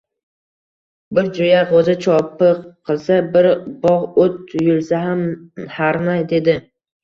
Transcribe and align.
Bir 1.17 1.29
joʼyak 1.35 1.67
gʼoʼza 1.73 1.95
chopiq 2.05 2.65
qilsa, 2.89 3.19
bir 3.37 3.51
bogʼ 3.85 4.19
oʼt 4.25 4.59
yulsa 4.67 5.07
ham 5.07 5.25
harna, 5.79 6.21
dedi. 6.37 6.61